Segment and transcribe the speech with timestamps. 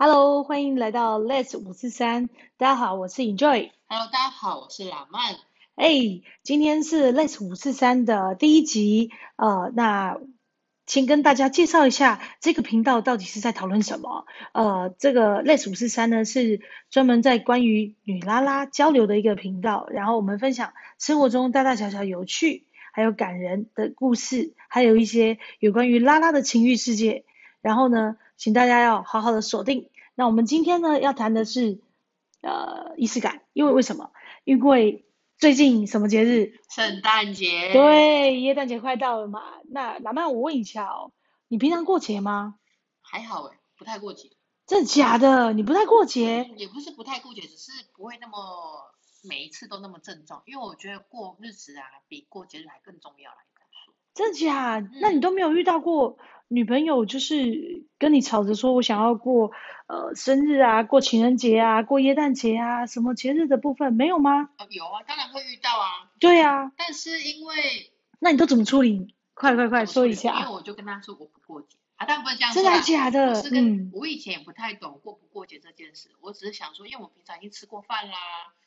[0.00, 2.28] Hello，欢迎来到 Let's 五四三。
[2.56, 3.72] 大家好，我是 Enjoy。
[3.88, 5.34] Hello，大家好，我是老曼。
[5.74, 5.90] 哎，
[6.44, 9.10] 今天是 Let's 五四三的第一集。
[9.34, 10.20] 呃，那
[10.86, 14.24] 先跟大家介绍一下这个频道到底是在讨论什么。
[14.52, 16.60] 呃，这个 Let's 五四三呢是
[16.90, 27.24] 专门在关于女拉拉交流的一个频道，然后我们分享生活中大大小小有趣还有感人的故事，还有一些有关于拉拉的情欲世界。
[27.60, 29.90] 然后呢，请大家要好好的锁定。
[30.14, 31.80] 那我们今天呢要谈的是
[32.40, 34.10] 呃仪式感，因为为什么？
[34.44, 35.04] 因为
[35.36, 36.58] 最近什么节日？
[36.70, 37.72] 圣诞节。。
[37.72, 39.42] 对，耶诞节快到了嘛。
[39.68, 41.12] 那老曼，我问一下哦，
[41.48, 42.54] 你平常过节吗？
[43.02, 44.30] 还好诶，不太过节。
[44.66, 45.52] 真的假的？
[45.52, 46.44] 你不太过节？
[46.56, 48.38] 也不是不太过节，只是不会那么
[49.22, 53.47] 每一次都那么郑重，因为我觉得过日子啊，比过节日还更重要来说。
[54.18, 54.84] 真的假？
[55.00, 56.18] 那你都没有遇到过
[56.48, 59.52] 女朋友就是跟你吵着说我想要过
[59.86, 64.50] 呃生日啊，过情人节啊，过耶诞节啊，什么节日的部分没有吗？
[64.58, 66.10] 呃，有啊，当然会遇到啊。
[66.18, 69.14] 对啊，但是因为那你都怎么处理？
[69.34, 70.48] 快快快说一下因下。
[70.48, 72.80] 为我就跟他说我不过节啊，但不是这样真的啦。
[72.80, 78.16] 假的我是跟、嗯我以前也不太懂过不过节这件事，我只是想说，因为我平常已经吃过饭啦，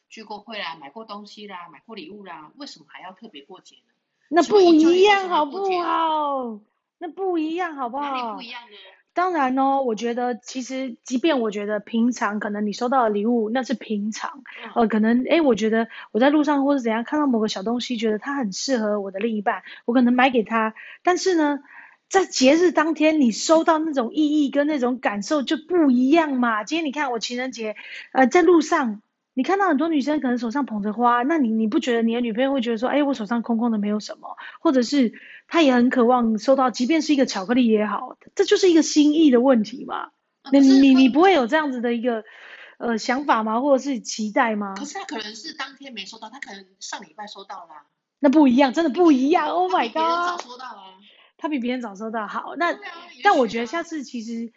[0.07, 3.90] 聚过会啦，买过东西啦，买过礼物啦，为什么还要特别过节呢？
[4.33, 6.59] 那不一样好不好？
[6.99, 8.47] 那不一样好不哪里好不一？
[8.49, 8.77] 样呢？
[9.13, 20.75] 当然哦，我觉得其实，即便我觉得平常可能你收到的礼物那是平常，嗯呃，可能诶，我觉得我在路上或是怎样看到某个小东西，觉得它很适合我的另一半，我可能买给他。
[21.03, 21.59] 但是呢，
[22.07, 26.63] 在节日当天，你收到那种意义跟那种感受就不一样嘛。
[26.63, 27.75] 今天你看我情人节，
[28.13, 29.01] 呃，在路上。
[29.33, 35.13] 你看到很多女生可能手上捧着花，那你你不觉得你的女朋友会觉得说，哎，我手上空空的没有什么，或者是
[35.47, 40.09] 她也很渴望收到，即便是一个巧克力也好，这就是一个心意的问题嘛。
[40.43, 42.23] 呃那你你不会有这样子的一个
[42.79, 43.61] 呃想法吗？
[43.61, 44.85] 或者是期待吗可？
[44.85, 47.85] 是他可能是当天没收到，他可能上礼拜收到啦。
[48.19, 49.47] 那不一样，真的不一样。
[49.47, 50.83] Oh my 比别人早 god，收到啊。
[51.37, 52.27] 他比别人早收到。
[52.27, 52.77] 好，那
[53.23, 54.51] 但我觉得下次其实，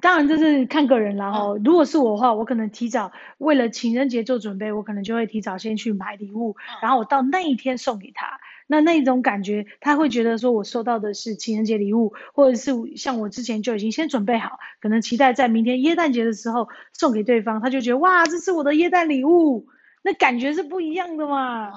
[0.00, 1.40] 当然这是看个人啦哈。
[1.48, 8.40] 嗯如果是我的话，我可能提早为了情人节做准备，我可能就会提早先去买礼物，嗯然后我到那一天送给他。
[8.72, 19.66] 那那种感觉，他会觉得说我收到的是情人节礼物，或者是像我之前就已经先准备好，可能期待在明天耶诞节的时候送给对方，他就觉得哇，这是我的耶诞礼物，
[20.02, 21.68] 那感觉是不一样的嘛。
[21.68, 21.72] 哇，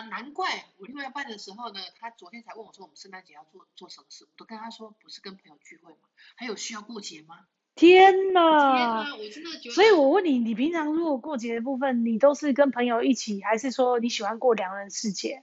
[0.00, 6.08] 难怪我另外一半的时候呢，他昨天才问我说我们圣诞节要做做什么事，我都跟他说不是跟朋友聚会吗？
[6.34, 7.40] 还有需要过节吗？
[7.74, 9.16] 天天呐！
[9.16, 9.74] 我真的觉得。
[9.74, 15.42] 所以我问你，你平常如果过节的部分，你都是跟朋友一起，还是说你喜欢过两人世界？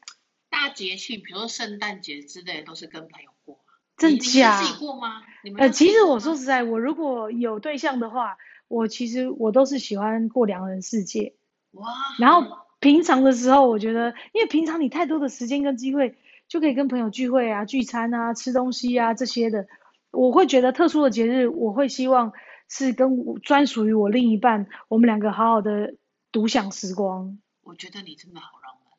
[0.49, 3.59] 大节庆，比如说圣诞节之类，都是跟朋友过。
[3.97, 5.23] 真假自己过吗？
[5.43, 11.35] 你们呃，其实我说实在，我如果有对象的话，我其实我都是喜欢过两人世界。
[11.71, 11.88] 哇，
[12.19, 12.41] 然后
[12.79, 16.17] 平常的时候，我觉得，因为平常你太多的时间跟机会，
[16.47, 19.67] 就可以跟朋友聚会啊、聚餐啊、吃东西啊这些的。
[20.12, 22.34] 我会觉得特殊的节日，我会希望
[22.68, 25.95] 是跟专属于我另一半，我们两个好好的
[26.31, 27.38] 独享时光。
[27.62, 28.89] 我觉得你真的好浪漫。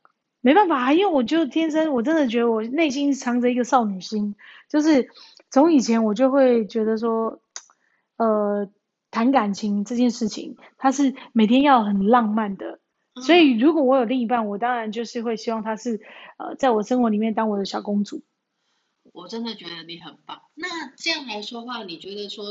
[0.43, 4.37] 没办法啊，因为我就天生，我真的觉得我内心藏着一个少女心，
[4.69, 5.09] 就是
[5.51, 7.41] 从以前我就会觉得说，
[8.17, 8.71] 呃，
[9.11, 12.79] 谈感情这件事情，它是每天要很浪漫的。
[13.17, 16.01] 所以如果我有另一半，我当然就是会希望他是
[16.39, 18.23] 呃，在我生活里面当我的小公主。
[19.13, 20.43] 我真的觉得你很棒。
[20.55, 22.45] 那这样来说的话，你觉得说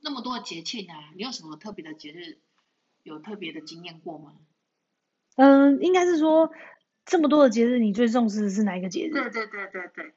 [0.00, 2.38] 那么多的节庆啊，你有什么特别的节日
[3.02, 4.34] 有特别的经验过吗？
[5.36, 6.52] 嗯、应该是说
[7.06, 9.12] 这么多的节日，你最重视的是哪一个节日？
[9.12, 10.12] 对对对对对。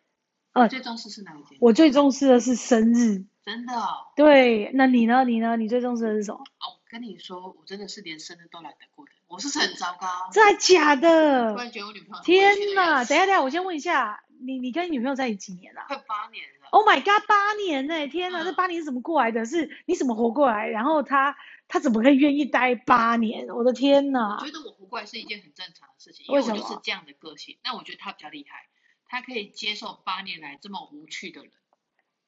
[0.51, 1.57] 呃最重视是哪一节？
[1.59, 3.25] 我最重视的是生日。
[3.45, 5.23] 真的哦，对，那你呢？
[5.23, 5.55] 你呢？
[5.57, 6.39] 你最重视的是什么？
[6.39, 10.07] 哦我跟你说，我真的是连生日都懒得过的，我是不是很糟糕？
[10.31, 11.57] 真的假的突？
[11.59, 16.69] 然觉得我女朋友天委屈的样呐，等一下等一下，我先问一下，你你跟你女朋友在一起几年了、快八年了。
[16.71, 19.45] o h my god，八年呢、天呐，嗯这八年是怎么过来的？
[19.45, 20.67] 是你怎么活过来？
[20.69, 21.35] 然后他
[21.67, 23.47] 他怎么可以愿意待八年？
[23.49, 24.45] 我的天呐我！
[24.45, 27.57] 觉得我活过来是一件很正常的事情，因为我为什么就是这样的个性。
[27.63, 28.67] 那我觉得他比较厉害，
[29.07, 31.51] 他可以接受八年来这么无趣的人。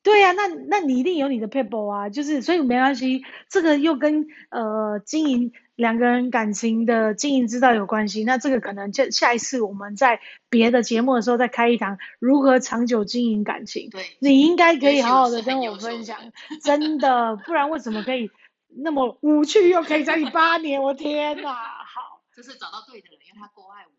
[0.08, 8.24] 对呀、那那你一定有你的 people 啊，就是所以没关系，这个又跟呃经营两个人感情的经营之道有关系。
[8.24, 13.90] 那这个可能就下一次我们在别的节目的时候再开一堂如何长久经营感情。
[13.90, 16.18] 对，你应该可以好好的跟我分享，
[16.64, 18.32] 真的，不然为什么可以
[18.82, 20.82] 那么无趣又可以在一起八年？
[20.82, 23.92] 我天呐，好，就是找到对的人，因为他够爱我。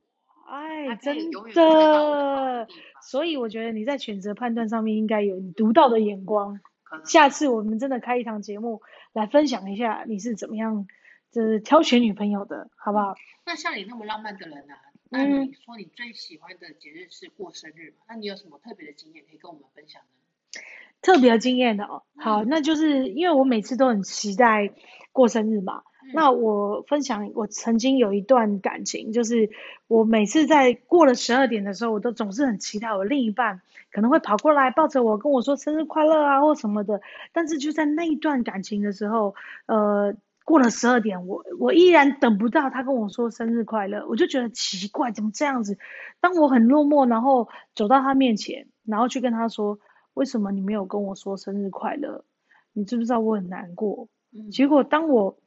[0.50, 2.66] 哎，他可以真的
[3.08, 6.60] 所以我觉得你在选择判断上面应该有你独到的眼光。
[7.06, 8.82] 下次我们真的开一堂节目
[9.14, 10.86] 来分享一下你是怎么样
[11.30, 13.14] 就是挑选女朋友的，好不好？
[13.46, 14.76] 那像你那么浪漫的人啊，
[15.08, 18.04] 那嗯你说你最喜欢的节日是过生日嘛？
[18.10, 20.60] 那你有什么特别的经验可以跟我们分享呢？
[21.00, 22.02] 特别的经验的哦。
[22.18, 24.74] 好，嗯那就是因为我每次都很期待
[25.12, 25.82] 过生日嘛。
[26.08, 29.50] 嗯那我分享，我曾经有一段感情，就是
[29.86, 33.60] 我每次在过了十二点的时候，我都总是很期待我另一半
[33.92, 37.00] 可能会跑过来抱着我跟我说生日快乐啊或什么的。
[37.32, 39.34] 但是就在那一段感情的时候，
[39.66, 40.14] 呃，
[40.44, 45.78] 过了十二点，我我依然等不到他跟我说生日快乐，我就觉得奇怪，怎么这样子？
[46.20, 49.78] 当我很落寞，然后走到他面前，然后去跟他说，
[50.14, 52.24] 为什么你没有跟我说生日快乐？
[52.72, 54.08] 你知不知道我很难过？
[54.32, 55.38] 嗯结果当我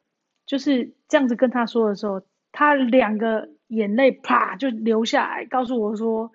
[0.46, 2.22] 就是这样子跟他说的时候，
[2.52, 6.32] 他两个眼泪啪就流下来，告诉我说：“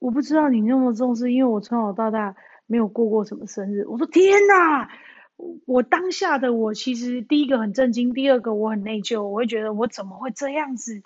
[0.00, 2.36] 我不知道你那么重视，因为我从小到大
[2.66, 4.90] 没有过过什么生日。”我说：“天哪！”
[5.36, 11.02] 我我当下的我其实第一个很震惊，第二个我很内疚，我会觉得我怎么会这样子？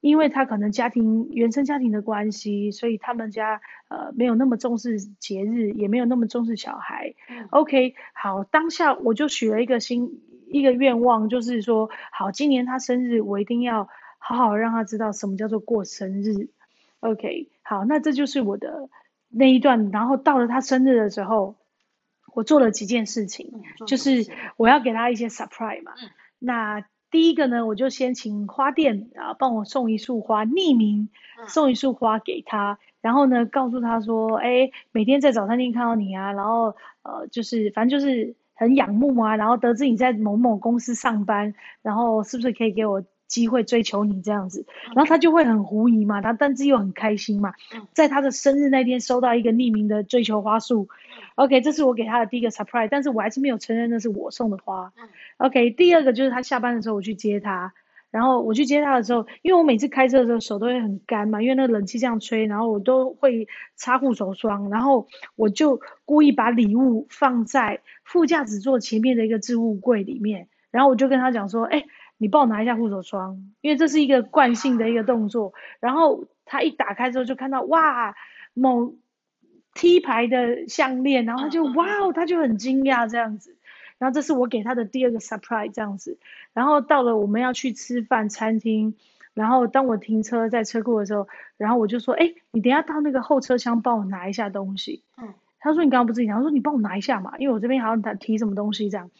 [0.00, 7.14] 因为他可能家庭原生家庭的关系，所以他们家呃没有那么重视节日，也没有那么重视小孩。
[7.28, 13.88] 嗯 OK，好，当下我就许了一个新一个愿望，就是说，好，今年他生日，我一定要
[14.18, 16.48] 好好让他知道什么叫做过生日。
[17.00, 18.88] OK，好，那这就是我的
[19.28, 19.90] 那一段。
[19.90, 21.56] 然后到了他生日的时候，
[22.34, 23.50] 我做了几件事情，
[23.80, 24.26] 嗯就是
[24.56, 25.92] 我要给他一些 surprise 嘛。
[26.02, 26.10] 嗯
[26.42, 44.66] 那第一个呢，我就先请花店啊帮我送一束花，匿名嗯送一束花给他，然后呢告诉他说，哎，每天在早餐店看到你啊，然后呃就是反正就是很仰慕啊，然后得知你在某某公司上班，然后是不是可以给我机会追求你这样子？
[44.94, 50.90] 然后他就会很狐疑嘛，他但是又很开心嘛嗯，在他的生日那天收到一个匿名的追求花束
[51.36, 54.92] ，OK，这是我给他的第一个 surprise，但是我还是没有承认那是我送的花。
[55.00, 55.08] 嗯
[55.38, 57.72] OK，第二个就是他下班的时候我去接他，
[58.10, 63.46] 然后我去接他的时候，因为我每次开车的时候手都会很干嘛，因为那个冷气这样吹，然后我都会
[63.76, 71.84] 擦护手霜，然后我就故意把礼物放在副驾驶座前面的一个置物柜里面，然后我就跟他讲说，哎，
[72.18, 78.16] 你帮我拿一下护手霜，因为这是一个惯性的一个动作，然后他一打开之后就看到哇
[78.54, 78.94] 某
[79.72, 83.56] T 牌的项链，然后他就哇哦，他就很惊讶这样子。
[84.00, 86.18] 然后这是我给他的第二个 surprise 这样子，
[86.54, 88.96] 然后到了我们要去吃饭餐厅，
[89.34, 95.04] 然后当我停车在车库的时候，然后我就说，哎，你等一下到那个后车厢帮我拿一下东西。
[95.18, 99.10] 嗯他说你刚刚不是你拿，我说你帮我拿一下嘛，因为我这边好像他提什么东西这样。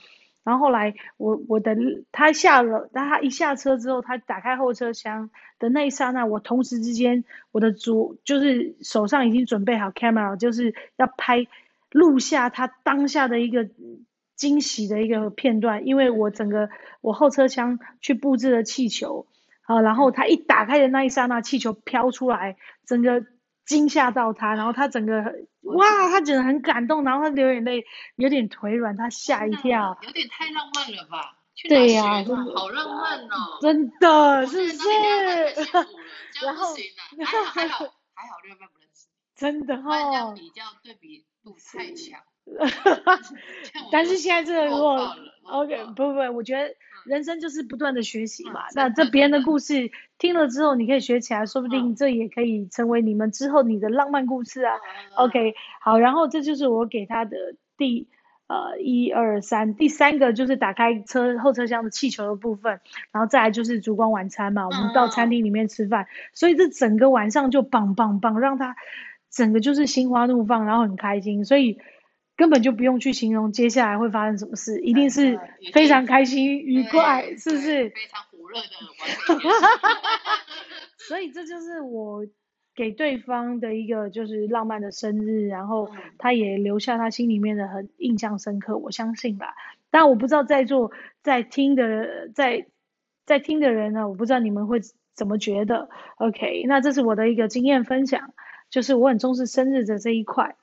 [0.42, 1.76] 然后后来我我的
[2.12, 5.28] 他下了，但他一下车之后，他打开后车厢
[5.58, 11.46] 的那一刹那，我同时之间我的左就是手上已经准备好 camera，就是要拍
[11.90, 13.68] 录下他当下的一个
[14.40, 16.70] 惊喜的一个片段，因为我整个
[17.02, 19.26] 我后车厢去布置了气球，
[19.66, 22.56] 啊，然后他一打开的那一刹那，气球飘出来，
[22.86, 23.22] 整个
[23.66, 27.84] 惊吓到他，然后他整个哇，他整个很感动，然后他流眼泪，
[28.16, 29.98] 有点腿软，他吓一跳。
[30.00, 31.36] 有点太浪漫了吧？
[31.68, 32.24] 对呀
[32.56, 33.58] 好浪漫哦！
[33.60, 34.88] 真的是是？
[36.42, 36.74] 然后！
[37.26, 37.84] 还好还好
[38.14, 40.32] 还好，六妹不认识，真的哦。
[40.34, 42.22] 比较对比度太强。
[43.92, 44.76] 但是现在这个
[45.44, 46.74] OK 不不，我觉得
[47.06, 48.60] 人生就是不断的学习嗯嘛。
[48.74, 49.40] 那这别人的。
[49.42, 51.94] 故事听了之后，你可以学起来，说不定嗯。
[51.96, 54.76] 这也可以成为你们之后你的浪漫故事啊。
[54.76, 57.36] 嗯 OK，好，然后这就是我给他的
[57.76, 58.06] 第
[58.46, 62.80] 呃一二三，第三个就是打开车后车厢的气球的部分，
[63.12, 68.76] 然后再来就是烛光晚餐嘛，我们到餐厅里面吃饭，所以这整个晚上就棒棒棒，让他
[69.30, 71.78] 整个就是心花怒放，然后很开心，所以
[72.40, 75.38] 根本就不用去形容接下来会发生什么事，一定是
[75.74, 77.90] 非常开心愉快，是不是？
[77.90, 79.40] 非常火热的
[80.96, 82.24] 所以这就是我
[82.74, 89.54] 给对方的一个就是浪漫的生日，然后嗯他也留下他心里面的很印象深刻，我相信吧。
[89.90, 90.92] 但我不知道在座
[91.22, 92.64] 在听的在
[93.26, 94.80] 在听的人呢，我不知道你们会
[95.14, 95.90] 怎么觉得。
[96.16, 98.32] OK，那这是我的一个经验分享，
[98.70, 100.56] 就是我很重视生日的这一块。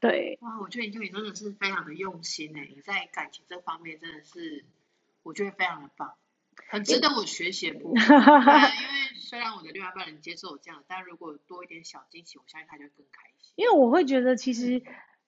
[0.00, 4.64] 对，哇，我觉得你真的是非常的用心诶，你在感情这方面真的是，
[5.22, 6.14] 我觉得非常的棒，
[6.68, 8.02] 很值得我学习的部分。
[8.06, 13.52] 对啊，因为虽然我的另外一半能接受我这样，但如果多一点小惊喜，我相信他就会更开心。
[13.56, 14.82] 因为我会觉得其实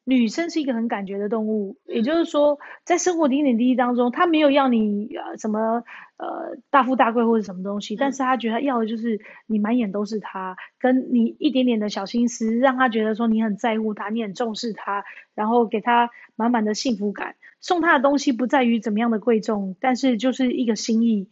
[0.09, 5.83] 女生是一个很感觉的动物，也就是说，在生活点点滴滴当中，她没有要你呃什么
[6.17, 17.35] 呃大富大贵或者什么东西，但是她觉得要的就是你满眼都是她，跟你一点点的小心思，让她觉得说你很在乎她，你很重视她，然后给她满满的幸福感。
[17.61, 21.27] 送她的东西不在于怎么样的贵重，但是就是一个心意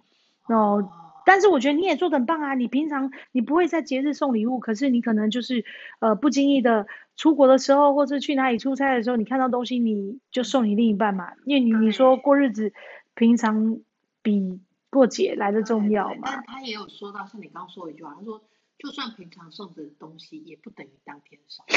[0.49, 0.91] 哦。
[1.27, 2.55] 但是我觉得你也做的很棒啊！
[2.55, 5.65] 你平常你不会在节日送礼物，可是你可能就是
[6.01, 12.73] 呃不经意的出国的时候，或者去哪里出差的时候，你看到东西你就送你另一半嘛，因为你你说过日子
[13.15, 13.81] 平常
[14.23, 16.23] 比过节来的重要嘛。
[16.25, 18.45] 但他也有说到，像你刚说一句话，他说
[18.79, 21.65] 就算平常送的东西也不等于当天送。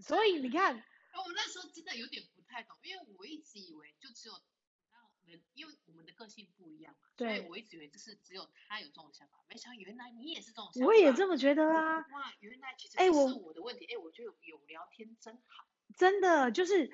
[0.00, 0.80] 所以你看，我
[1.36, 4.34] 那时候真的有点不太懂，因为我一直以为就只有。
[5.54, 10.86] 因为我们的个性不一样嘛，所以我一直以为就是只有他有这种想法，没想到原来你也是这种想法。
[10.86, 11.98] 我也这么觉得啊。
[11.98, 13.86] 哇，原来其实是我的问题。
[13.86, 15.64] 哎，我觉得有聊天真好。
[15.96, 16.90] 真的就是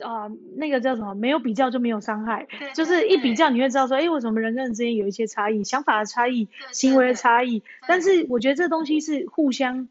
[0.00, 1.14] 啊，那个叫什么？
[1.14, 2.46] 没有比较就没有伤害。
[2.74, 7.62] 就是一比较你会知道说，哎，为什么人跟人之间有一些差异，想法的差异，行为的差异。
[7.86, 9.88] 但是我觉得这东西是互相。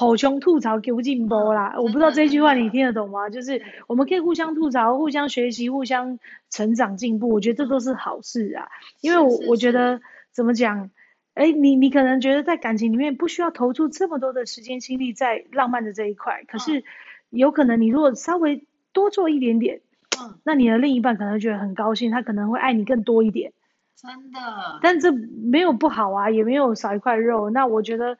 [0.00, 3.28] 吼穷吐槽给不进步啦， 我不知道这句话你听得懂吗？
[3.30, 8.68] 就是我们可以互相吐槽、互相学习、互相成长进步，我觉得这都是好事啊。
[9.00, 10.00] 因为我我觉得
[10.30, 10.90] 怎么讲，
[11.34, 16.84] 哎，你你可能觉得在感情里面不需要投注这么多的时间心力在浪漫的这一块，可是
[17.30, 19.80] 有可能你如果稍微多做一点点，
[20.22, 23.52] 嗯，那你的另一半可能觉得很高兴，他可能会爱你更多一点。
[23.96, 24.38] 真的。
[24.80, 27.50] 但这没有不好啊，也没有少一块肉。
[27.50, 28.16] 那我觉得。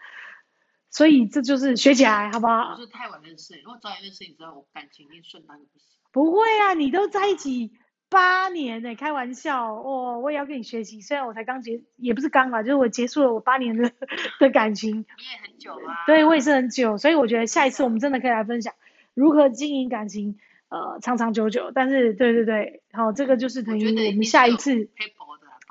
[0.90, 2.74] 所以这就是学起来，好不好？
[2.76, 5.86] 就是太晚认识，如果早点认识，你知道我感情一定顺当的不行。
[6.10, 7.72] 不会啊，你都在一起
[8.08, 11.02] 八年呢，开玩笑哦，我也要跟你学习。
[11.02, 13.92] 虽然我才刚结，也不是刚吧，就是我结束了我八年的
[14.40, 14.90] 的感情。
[14.96, 16.06] 你也很久啊。
[16.06, 18.72] 对，我也是很久，所以我觉得下一次我们真的可以来分享
[19.12, 20.38] 如何经营感情，
[20.70, 21.70] 呃，长长久久。
[21.74, 24.88] 但是，对对对，好，这个就是等于我们下一次。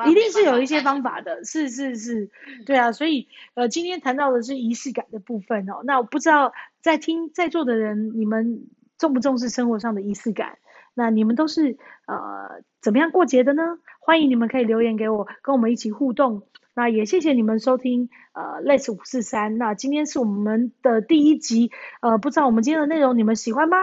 [0.05, 2.29] 一定是有一些方法的，是是是，
[2.65, 5.81] 对啊，所以呃，今天谈到的是仪式感的部分哦。
[5.83, 8.67] 那我不知道在听在座的人，你们
[8.99, 10.59] 重不重视生活上的仪式感？
[10.93, 13.79] 那你们都是呃怎么样过节的呢？
[13.99, 16.43] 欢迎你们可以留言给我，跟我们一起互动。
[16.75, 19.57] 那也谢谢你们收听呃 Let's 五四三。
[19.57, 23.77] 那今天是我们的第一集，呃，不知道我们今天的内容你们喜欢吗？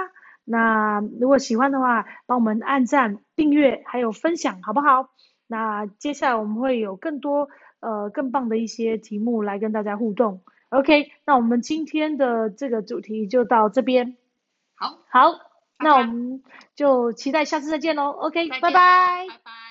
[0.44, 5.10] 那如果喜欢的话，帮我们按赞、订阅还有分享，好不好？
[5.54, 10.42] 那接下来我们会有更多呃更棒的一些题目来跟大家互动。
[10.70, 14.16] OK，那我们今天的这个主题就到这边。
[14.74, 15.38] 好，好，
[15.78, 16.42] 那我们
[16.74, 18.10] 就期待下次再见喽。
[18.10, 18.72] OK，拜拜。
[18.72, 19.63] 拜拜。